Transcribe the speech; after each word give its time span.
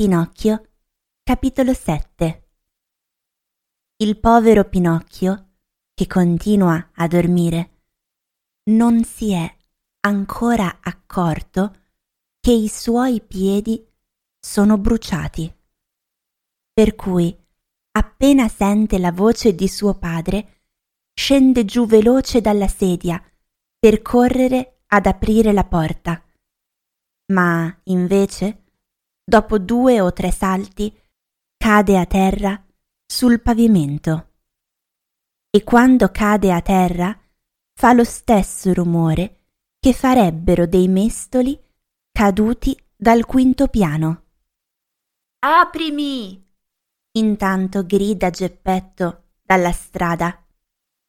Pinocchio, 0.00 0.62
capitolo 1.22 1.74
7 1.74 2.48
Il 3.96 4.18
povero 4.18 4.64
Pinocchio, 4.64 5.56
che 5.92 6.06
continua 6.06 6.92
a 6.94 7.06
dormire, 7.06 7.82
non 8.70 9.04
si 9.04 9.32
è 9.32 9.56
ancora 10.06 10.78
accorto 10.80 11.74
che 12.40 12.50
i 12.50 12.68
suoi 12.68 13.20
piedi 13.20 13.86
sono 14.38 14.78
bruciati. 14.78 15.54
Per 16.72 16.94
cui, 16.94 17.38
appena 17.92 18.48
sente 18.48 18.98
la 18.98 19.12
voce 19.12 19.54
di 19.54 19.68
suo 19.68 19.98
padre, 19.98 20.62
scende 21.12 21.66
giù 21.66 21.84
veloce 21.84 22.40
dalla 22.40 22.68
sedia 22.68 23.22
per 23.78 24.00
correre 24.00 24.80
ad 24.86 25.04
aprire 25.04 25.52
la 25.52 25.66
porta. 25.66 26.24
Ma, 27.34 27.80
invece, 27.84 28.59
dopo 29.30 29.60
due 29.60 30.00
o 30.00 30.12
tre 30.12 30.32
salti, 30.32 30.92
cade 31.56 31.96
a 31.96 32.04
terra 32.04 32.60
sul 33.06 33.40
pavimento. 33.40 34.32
E 35.48 35.62
quando 35.62 36.10
cade 36.10 36.52
a 36.52 36.60
terra 36.60 37.16
fa 37.72 37.92
lo 37.92 38.02
stesso 38.02 38.74
rumore 38.74 39.36
che 39.78 39.92
farebbero 39.92 40.66
dei 40.66 40.88
mestoli 40.88 41.56
caduti 42.10 42.76
dal 42.96 43.24
quinto 43.24 43.68
piano. 43.68 44.24
Aprimi! 45.38 46.48
Intanto 47.12 47.86
grida 47.86 48.30
Geppetto 48.30 49.28
dalla 49.42 49.72
strada. 49.72 50.44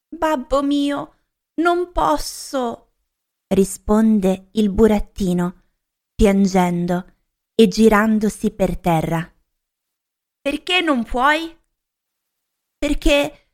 Babbo 0.08 0.62
mio, 0.62 1.14
non 1.54 1.90
posso! 1.90 2.92
risponde 3.48 4.48
il 4.52 4.70
burattino, 4.70 5.62
piangendo 6.14 7.11
e 7.62 7.68
girandosi 7.68 8.50
per 8.50 8.76
terra. 8.76 9.24
Perché 10.40 10.80
non 10.80 11.04
puoi? 11.04 11.56
Perché 12.76 13.50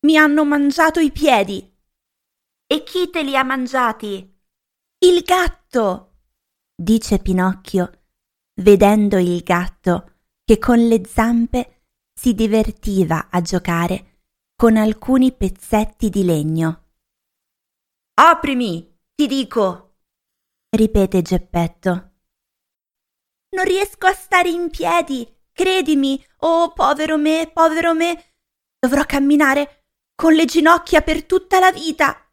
mi 0.00 0.16
hanno 0.16 0.44
mangiato 0.44 0.98
i 0.98 1.12
piedi. 1.12 1.72
E 2.66 2.82
chi 2.82 3.08
te 3.08 3.22
li 3.22 3.36
ha 3.36 3.44
mangiati? 3.44 4.36
Il 4.98 5.22
gatto, 5.22 6.22
dice 6.74 7.20
Pinocchio, 7.20 8.06
vedendo 8.62 9.16
il 9.16 9.40
gatto 9.44 10.14
che 10.42 10.58
con 10.58 10.84
le 10.84 11.06
zampe 11.06 11.84
si 12.12 12.34
divertiva 12.34 13.28
a 13.30 13.40
giocare 13.42 14.22
con 14.56 14.76
alcuni 14.76 15.32
pezzetti 15.32 16.10
di 16.10 16.24
legno. 16.24 16.86
Aprimi, 18.14 18.92
ti 19.14 19.28
dico, 19.28 19.98
ripete 20.70 21.22
Geppetto. 21.22 22.10
Non 23.50 23.64
riesco 23.64 24.06
a 24.06 24.12
stare 24.12 24.48
in 24.48 24.70
piedi, 24.70 25.26
credimi, 25.52 26.22
oh 26.38 26.72
povero 26.72 27.16
me, 27.16 27.50
povero 27.52 27.94
me. 27.94 28.34
Dovrò 28.78 29.04
camminare 29.04 29.84
con 30.14 30.34
le 30.34 30.44
ginocchia 30.44 31.02
per 31.02 31.24
tutta 31.24 31.58
la 31.58 31.70
vita. 31.70 32.30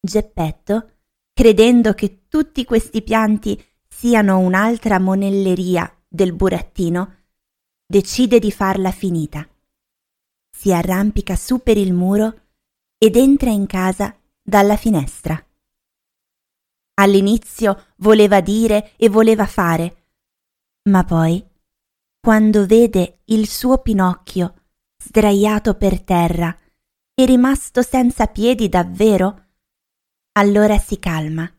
Geppetto, 0.00 0.90
credendo 1.32 1.94
che 1.94 2.26
tutti 2.28 2.64
questi 2.64 3.02
pianti 3.02 3.62
siano 3.88 4.38
un'altra 4.38 4.98
monelleria 4.98 5.90
del 6.08 6.32
burattino, 6.32 7.24
decide 7.86 8.38
di 8.38 8.50
farla 8.50 8.90
finita. 8.90 9.46
Si 10.50 10.72
arrampica 10.72 11.36
su 11.36 11.62
per 11.62 11.76
il 11.76 11.92
muro 11.92 12.40
ed 12.98 13.16
entra 13.16 13.50
in 13.50 13.66
casa 13.66 14.16
dalla 14.42 14.76
finestra. 14.76 15.42
All'inizio 17.02 17.94
voleva 17.96 18.40
dire 18.40 18.92
e 18.96 19.08
voleva 19.08 19.44
fare, 19.44 20.10
ma 20.84 21.02
poi, 21.02 21.44
quando 22.20 22.64
vede 22.64 23.22
il 23.24 23.48
suo 23.48 23.78
Pinocchio 23.78 24.54
sdraiato 25.02 25.74
per 25.74 26.00
terra 26.02 26.56
e 27.12 27.24
rimasto 27.24 27.82
senza 27.82 28.28
piedi 28.28 28.68
davvero, 28.68 29.48
allora 30.34 30.78
si 30.78 31.00
calma, 31.00 31.52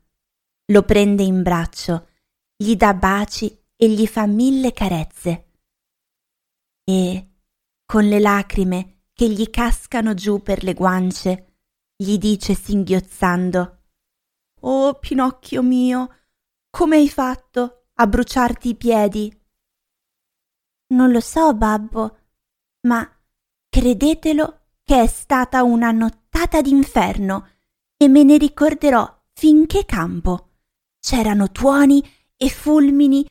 lo 0.67 0.83
prende 0.83 1.23
in 1.23 1.43
braccio, 1.43 2.07
gli 2.55 2.77
dà 2.77 2.93
baci 2.93 3.53
e 3.75 3.89
gli 3.89 4.07
fa 4.07 4.25
mille 4.25 4.71
carezze. 4.71 5.51
E, 6.85 7.27
con 7.85 8.07
le 8.07 8.19
lacrime 8.21 9.07
che 9.11 9.27
gli 9.27 9.49
cascano 9.49 10.13
giù 10.13 10.41
per 10.41 10.63
le 10.63 10.73
guance, 10.73 11.57
gli 11.97 12.17
dice 12.17 12.55
singhiozzando 12.55 13.79
Oh 14.66 14.94
Pinocchio 14.94 15.62
mio, 15.62 16.09
come 16.69 16.96
hai 16.96 17.09
fatto 17.09 17.88
a 17.96 18.07
bruciarti 18.07 18.69
i 18.69 18.75
piedi? 18.75 19.41
Non 20.94 21.12
lo 21.12 21.19
so, 21.19 21.53
babbo, 21.53 22.18
ma 22.88 23.06
credetelo 23.68 24.68
che 24.84 25.01
è 25.01 25.07
stata 25.07 25.63
una 25.63 25.91
nottata 25.91 26.62
d'inferno 26.62 27.50
e 27.97 28.07
me 28.07 28.24
ne 28.24 28.38
ricorderò 28.38 29.24
finché 29.34 29.84
campo. 29.84 30.51
C'erano 30.97 31.51
tuoni 31.51 32.01
e 32.38 32.50
fulmini 32.50 33.30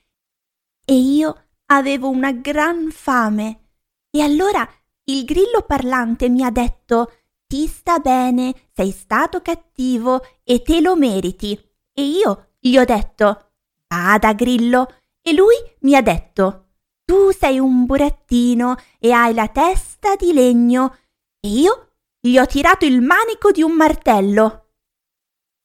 e 0.85 0.95
io 0.95 1.47
avevo 1.67 2.11
una 2.11 2.33
gran 2.33 2.91
fame. 2.91 3.71
E 4.11 4.21
allora 4.21 4.69
il 5.05 5.25
grillo 5.25 5.63
parlante 5.67 6.29
mi 6.29 6.45
ha 6.45 6.51
detto 6.51 7.22
ti 7.53 7.67
sta 7.67 7.99
bene, 7.99 8.71
sei 8.73 8.91
stato 8.91 9.43
cattivo 9.43 10.23
e 10.43 10.63
te 10.63 10.81
lo 10.81 10.97
meriti. 10.97 11.53
E 11.93 12.03
io 12.03 12.55
gli 12.59 12.79
ho 12.79 12.85
detto 12.87 13.53
Bada, 13.87 14.33
Grillo. 14.33 15.01
E 15.21 15.35
lui 15.35 15.57
mi 15.81 15.95
ha 15.95 16.01
detto: 16.01 16.77
Tu 17.05 17.31
sei 17.31 17.59
un 17.59 17.85
burattino 17.85 18.77
e 18.99 19.13
hai 19.13 19.35
la 19.35 19.49
testa 19.49 20.17
di 20.17 20.33
legno. 20.33 20.97
E 21.41 21.49
io 21.49 21.97
gli 22.19 22.39
ho 22.39 22.47
tirato 22.47 22.87
il 22.87 23.03
manico 23.03 23.51
di 23.51 23.61
un 23.61 23.73
martello. 23.73 24.71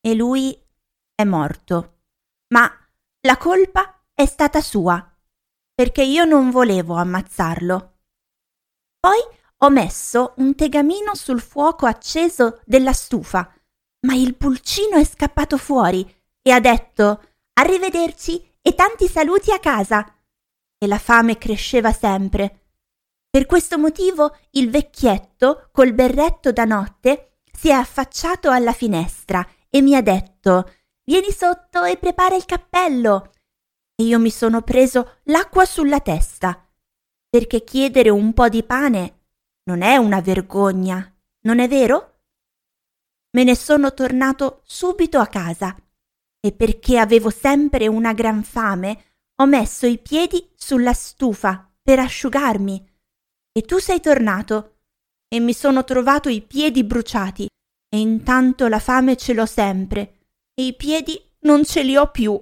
E 0.02 0.14
lui 0.14 0.62
è 1.16 1.24
morto. 1.24 2.00
Ma 2.50 2.70
la 3.22 3.38
colpa 3.38 4.04
è 4.14 4.26
stata 4.26 4.60
sua, 4.60 5.02
perché 5.74 6.04
io 6.04 6.26
non 6.26 6.50
volevo 6.50 6.96
ammazzarlo. 6.96 8.00
Poi 9.00 9.20
ho 9.60 9.70
messo 9.70 10.34
un 10.38 10.54
tegamino 10.54 11.16
sul 11.16 11.42
fuoco 11.42 11.88
acceso 11.88 12.62
della 12.64 12.94
stufa, 12.94 13.52
ma 14.02 14.14
il 14.14 14.36
pulcino 14.36 14.98
è 14.98 15.04
scappato 15.04 15.58
fuori 15.58 16.06
e 16.42 16.52
ha 16.52 16.60
detto 16.60 17.22
Arrivederci 17.54 18.54
e 18.62 18.76
tanti 18.76 19.08
saluti 19.08 19.52
a 19.52 19.58
casa. 19.58 20.06
E 20.78 20.86
la 20.86 21.00
fame 21.00 21.40
cresceva 21.40 21.92
sempre. 21.92 22.66
Per 23.32 23.48
questo 23.48 23.80
motivo 23.80 24.38
il 24.52 24.70
vecchietto, 24.70 25.70
col 25.72 25.94
berretto 25.94 26.52
da 26.52 26.66
notte, 26.66 27.40
si 27.52 27.70
è 27.70 27.72
affacciato 27.72 28.52
alla 28.52 28.74
finestra 28.74 29.46
e 29.70 29.82
mi 29.82 29.96
ha 29.96 30.02
detto 30.02 30.72
Vieni 31.04 31.32
sotto 31.32 31.84
e 31.84 31.98
prepara 31.98 32.36
il 32.36 32.46
cappello. 32.46 33.32
E 33.96 34.04
io 34.04 34.20
mi 34.20 34.30
sono 34.30 34.62
preso 34.62 35.20
l'acqua 35.24 35.66
sulla 35.66 36.00
testa, 36.00 36.64
perché 37.28 37.64
chiedere 37.64 38.10
un 38.10 38.34
po' 38.34 38.50
di 38.50 38.62
pane 38.62 39.17
non 39.68 39.82
è 39.82 39.98
una 39.98 40.22
vergogna, 40.22 41.14
non 41.42 41.60
è 41.60 41.68
vero? 41.68 42.22
Me 43.36 43.44
ne 43.44 43.56
sono 43.56 43.94
tornato 43.94 44.62
subito 44.66 45.20
a 45.20 45.28
casa 45.28 45.76
e 46.40 46.52
perché 46.54 46.98
avevo 46.98 47.30
sempre 47.30 47.88
una 47.88 48.14
gran 48.14 48.44
fame, 48.44 49.14
ho 49.36 49.46
messo 49.46 49.86
i 49.86 49.98
piedi 49.98 50.52
sulla 50.56 50.94
stufa 50.94 51.70
per 51.82 52.00
asciugarmi. 52.00 52.96
E 53.52 53.62
tu 53.64 53.78
sei 53.80 54.00
tornato 54.00 54.80
e 55.28 55.40
mi 55.40 55.54
sono 55.54 55.84
trovato 55.84 56.30
i 56.30 56.42
piedi 56.42 56.84
bruciati 56.84 57.48
e 57.90 58.00
intanto 58.00 58.68
la 58.68 58.80
fame 58.80 59.18
ce 59.18 59.34
l'ho 59.34 59.46
sempre 59.46 60.28
e 60.54 60.66
i 60.66 60.76
piedi 60.76 61.20
non 61.42 61.66
ce 61.66 61.84
li 61.84 61.98
ho 61.98 62.10
più. 62.10 62.42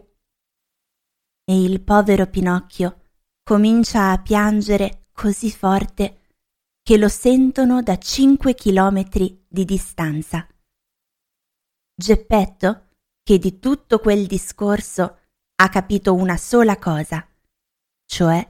E 1.47 1.61
il 1.61 1.81
povero 1.81 2.27
Pinocchio 2.27 3.01
comincia 3.43 4.11
a 4.11 4.21
piangere 4.21 5.07
così 5.11 5.51
forte 5.51 6.24
che 6.85 6.97
lo 6.97 7.07
sentono 7.07 7.81
da 7.81 7.97
cinque 7.97 8.53
chilometri 8.53 9.43
di 9.47 9.65
distanza. 9.65 10.47
Geppetto 11.95 12.89
che 13.23 13.39
di 13.39 13.57
tutto 13.57 13.97
quel 13.97 14.27
discorso 14.27 15.19
ha 15.55 15.69
capito 15.69 16.13
una 16.13 16.37
sola 16.37 16.77
cosa, 16.77 17.27
cioè 18.05 18.47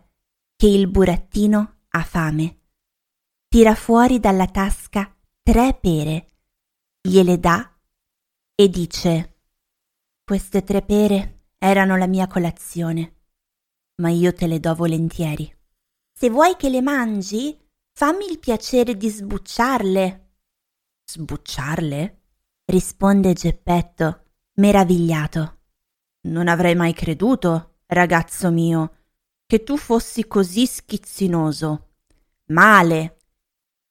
che 0.53 0.67
il 0.67 0.89
burattino 0.89 1.83
ha 1.87 2.03
fame. 2.03 2.59
Tira 3.47 3.73
fuori 3.73 4.19
dalla 4.19 4.47
tasca 4.47 5.15
tre 5.41 5.73
pere, 5.73 6.27
gliele 6.99 7.39
dà 7.39 7.73
e 8.53 8.67
dice 8.67 9.43
Queste 10.25 10.61
tre 10.65 10.81
pere 10.81 11.45
erano 11.57 11.95
la 11.95 12.07
mia 12.07 12.27
colazione, 12.27 13.27
ma 14.01 14.09
io 14.09 14.33
te 14.33 14.45
le 14.47 14.59
do 14.59 14.75
volentieri. 14.75 15.49
Se 16.11 16.29
vuoi 16.29 16.57
che 16.57 16.67
le 16.67 16.81
mangi, 16.81 17.63
fammi 17.97 18.29
il 18.29 18.39
piacere 18.39 18.97
di 18.97 19.09
sbucciarle. 19.09 20.31
Sbucciarle? 21.05 22.23
risponde 22.65 23.31
Geppetto 23.31 24.23
meravigliato. 24.55 25.59
Non 26.23 26.49
avrei 26.49 26.75
mai 26.75 26.93
creduto, 26.93 27.77
ragazzo 27.85 28.51
mio, 28.51 28.95
che 29.45 29.63
tu 29.63 29.77
fossi 29.77 30.27
così 30.27 30.65
schizzinoso. 30.65 31.91
Male. 32.47 33.17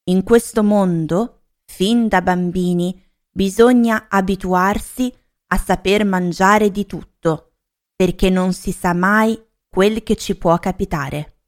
In 0.05 0.23
questo 0.23 0.63
mondo, 0.63 1.45
fin 1.65 2.07
da 2.07 2.21
bambini, 2.21 3.03
bisogna 3.31 4.09
abituarsi 4.11 5.11
a 5.47 5.57
saper 5.57 6.05
mangiare 6.05 6.71
di 6.71 6.85
tutto, 6.85 7.55
perché 7.97 8.29
non 8.29 8.53
si 8.53 8.71
sa 8.71 8.93
mai 8.93 9.43
quel 9.67 10.03
che 10.03 10.17
ci 10.17 10.37
può 10.37 10.59
capitare. 10.59 11.39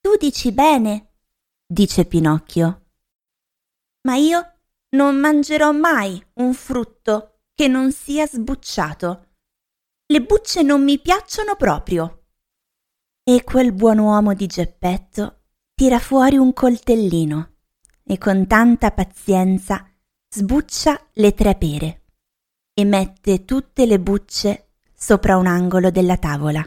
Tu 0.00 0.16
dici 0.16 0.50
bene, 0.52 1.15
dice 1.66 2.04
Pinocchio. 2.04 2.84
Ma 4.02 4.14
io 4.14 4.52
non 4.90 5.16
mangerò 5.16 5.72
mai 5.72 6.24
un 6.34 6.54
frutto 6.54 7.40
che 7.54 7.66
non 7.66 7.90
sia 7.90 8.26
sbucciato. 8.26 9.34
Le 10.06 10.22
bucce 10.22 10.62
non 10.62 10.84
mi 10.84 11.00
piacciono 11.00 11.56
proprio. 11.56 12.26
E 13.24 13.42
quel 13.42 13.72
buon 13.72 13.98
uomo 13.98 14.34
di 14.34 14.46
Geppetto 14.46 15.42
tira 15.74 15.98
fuori 15.98 16.36
un 16.36 16.52
coltellino 16.52 17.54
e 18.04 18.18
con 18.18 18.46
tanta 18.46 18.92
pazienza 18.92 19.84
sbuccia 20.28 21.08
le 21.14 21.34
tre 21.34 21.56
pere 21.56 22.04
e 22.72 22.84
mette 22.84 23.44
tutte 23.44 23.84
le 23.86 23.98
bucce 23.98 24.74
sopra 24.94 25.36
un 25.36 25.46
angolo 25.46 25.90
della 25.90 26.16
tavola. 26.16 26.64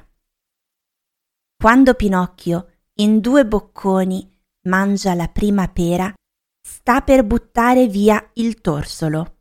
Quando 1.56 1.94
Pinocchio 1.94 2.74
in 2.96 3.20
due 3.22 3.46
bocconi 3.46 4.29
mangia 4.64 5.14
la 5.14 5.28
prima 5.28 5.68
pera, 5.68 6.14
sta 6.62 7.02
per 7.02 7.24
buttare 7.24 7.88
via 7.88 8.32
il 8.36 8.62
torsolo. 8.62 9.38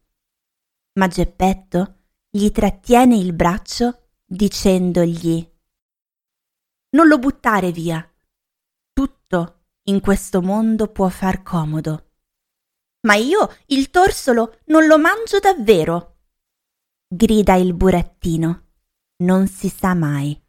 Ma 0.95 1.07
Geppetto 1.09 1.97
gli 2.31 2.51
trattiene 2.51 3.17
il 3.17 3.33
braccio 3.33 4.11
dicendogli 4.25 5.51
Non 6.91 7.07
lo 7.07 7.19
buttare 7.19 7.73
via. 7.73 8.03
Tutto 8.93 9.67
in 9.85 10.01
questo 10.01 10.43
mondo 10.43 10.89
può 10.89 11.09
far 11.09 11.43
comodo. 11.43 12.13
Ma 13.07 13.15
io 13.15 13.49
il 13.67 13.91
torsolo 13.91 14.61
non 14.67 14.87
lo 14.87 14.99
mangio 14.99 15.39
davvero. 15.39 16.17
grida 17.07 17.55
il 17.55 17.75
burattino. 17.75 18.67
Non 19.23 19.47
si 19.47 19.69
sa 19.69 19.95
mai. 19.95 20.41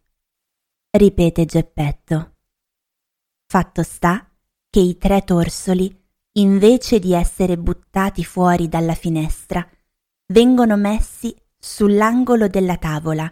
ripete 0.91 1.45
Geppetto. 1.45 2.35
Fatto 3.45 3.83
sta 3.83 4.28
che 4.69 4.79
i 4.79 4.97
tre 4.97 5.23
torsoli, 5.23 5.95
invece 6.33 6.99
di 6.99 7.13
essere 7.13 7.57
buttati 7.57 8.23
fuori 8.23 8.67
dalla 8.67 8.93
finestra, 8.93 9.67
vengono 10.27 10.77
messi 10.77 11.35
sull'angolo 11.57 12.47
della 12.47 12.77
tavola, 12.77 13.31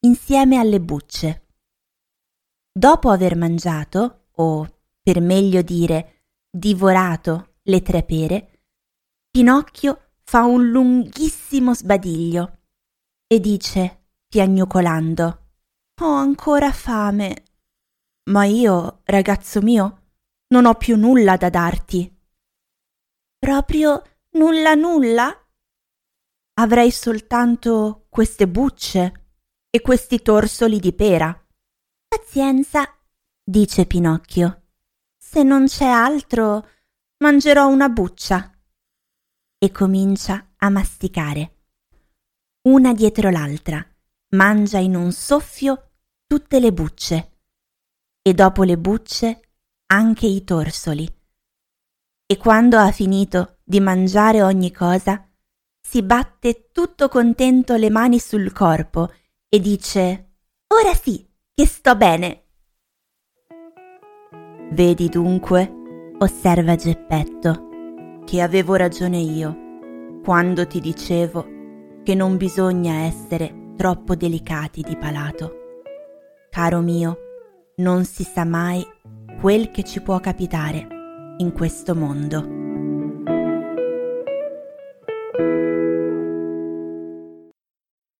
insieme 0.00 0.56
alle 0.56 0.80
bucce. 0.80 1.46
Dopo 2.72 3.10
aver 3.10 3.36
mangiato, 3.36 4.28
o 4.32 4.66
per 5.02 5.20
meglio 5.20 5.62
dire, 5.62 6.24
divorato 6.50 7.56
le 7.62 7.82
tre 7.82 8.02
pere, 8.02 8.58
Pinocchio 9.30 10.12
fa 10.24 10.44
un 10.44 10.70
lunghissimo 10.70 11.74
sbadiglio 11.74 12.58
e 13.26 13.40
dice, 13.40 14.06
piagnucolando, 14.26 15.46
Ho 16.00 16.06
ancora 16.12 16.72
fame. 16.72 17.44
Ma 18.30 18.44
io, 18.44 19.00
ragazzo 19.04 19.60
mio, 19.60 19.97
non 20.48 20.66
ho 20.66 20.74
più 20.74 20.96
nulla 20.96 21.36
da 21.36 21.50
darti. 21.50 22.14
Proprio 23.38 24.02
nulla 24.32 24.74
nulla? 24.74 25.42
avrei 26.58 26.90
soltanto 26.90 28.06
queste 28.08 28.48
bucce 28.48 29.30
e 29.70 29.80
questi 29.80 30.20
torsoli 30.22 30.80
di 30.80 30.92
pera. 30.92 31.32
Pazienza, 32.08 32.82
dice 33.42 33.86
Pinocchio. 33.86 34.62
Se 35.16 35.42
non 35.42 35.66
c'è 35.66 35.86
altro, 35.86 36.68
mangerò 37.18 37.68
una 37.68 37.88
buccia. 37.88 38.52
E 39.56 39.70
comincia 39.70 40.52
a 40.56 40.68
masticare. 40.68 41.54
Una 42.62 42.92
dietro 42.92 43.30
l'altra, 43.30 43.84
mangia 44.30 44.78
in 44.78 44.96
un 44.96 45.12
soffio 45.12 45.90
tutte 46.26 46.58
le 46.60 46.72
bucce 46.72 47.38
e 48.20 48.34
dopo 48.34 48.62
le 48.64 48.76
bucce 48.76 49.47
anche 49.88 50.26
i 50.26 50.44
torsoli. 50.44 51.06
E 52.26 52.36
quando 52.36 52.78
ha 52.78 52.90
finito 52.90 53.58
di 53.64 53.80
mangiare 53.80 54.42
ogni 54.42 54.72
cosa, 54.72 55.26
si 55.80 56.02
batte 56.02 56.68
tutto 56.72 57.08
contento 57.08 57.76
le 57.76 57.90
mani 57.90 58.18
sul 58.18 58.52
corpo 58.52 59.10
e 59.48 59.60
dice 59.60 60.32
Ora 60.68 60.94
sì, 60.94 61.26
che 61.54 61.66
sto 61.66 61.96
bene. 61.96 62.44
Vedi 64.72 65.08
dunque, 65.08 66.12
osserva 66.18 66.76
Geppetto, 66.76 68.20
che 68.24 68.42
avevo 68.42 68.74
ragione 68.74 69.18
io 69.18 69.66
quando 70.22 70.66
ti 70.66 70.80
dicevo 70.80 71.56
che 72.02 72.14
non 72.14 72.36
bisogna 72.36 73.04
essere 73.04 73.72
troppo 73.76 74.14
delicati 74.14 74.82
di 74.82 74.94
palato. 74.94 75.52
Caro 76.50 76.80
mio, 76.80 77.18
non 77.76 78.04
si 78.04 78.24
sa 78.24 78.44
mai 78.44 78.86
quel 79.40 79.70
che 79.70 79.84
ci 79.84 80.00
può 80.00 80.18
capitare 80.18 80.86
in 81.36 81.52
questo 81.52 81.94
mondo. 81.94 82.67